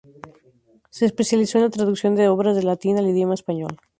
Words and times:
Se 0.89 1.05
especializó 1.05 1.59
en 1.59 1.65
la 1.65 1.69
traducción 1.69 2.15
de 2.15 2.27
obras 2.27 2.55
de 2.55 2.63
latín 2.63 2.97
al 2.97 3.07
idioma 3.09 3.35
español. 3.35 3.77